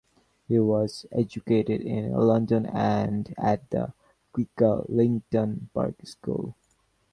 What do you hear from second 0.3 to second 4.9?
He was educated in London and at the Quaker